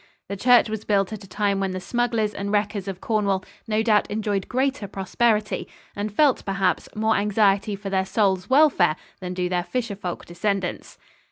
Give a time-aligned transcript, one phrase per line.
[0.29, 3.83] The church was built at a time when the smugglers and wreckers of Cornwall no
[3.83, 9.47] doubt enjoyed greater prosperity and felt, perhaps, more anxiety for their souls' welfare than do
[9.47, 10.97] their fisher folk descendants.